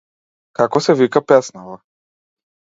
[0.59, 1.79] Како се вика песнава?